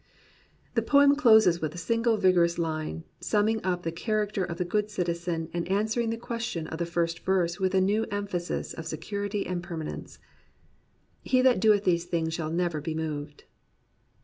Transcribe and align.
The 0.73 0.81
poem 0.81 1.15
closes 1.15 1.61
with 1.61 1.75
a 1.75 1.77
single 1.77 2.17
vigourous 2.17 2.57
line, 2.57 3.03
sum 3.19 3.45
ming 3.45 3.61
up 3.63 3.83
the 3.83 3.91
character 3.91 4.43
of 4.43 4.57
the 4.57 4.65
good 4.65 4.89
citizen 4.89 5.47
and 5.53 5.67
an 5.69 5.85
swering 5.87 6.09
the 6.09 6.17
question 6.17 6.65
of 6.65 6.79
the 6.79 6.87
first 6.87 7.19
verse 7.23 7.59
with 7.59 7.75
a 7.75 7.81
new 7.81 8.05
emphasis 8.09 8.73
of 8.73 8.87
security 8.87 9.45
and 9.45 9.61
permanence: 9.61 10.17
He 11.21 11.43
that 11.43 11.59
doeth 11.59 11.83
these 11.83 12.05
things 12.05 12.33
shall 12.33 12.49
never 12.49 12.81
be 12.81 12.95
moved. 12.95 13.43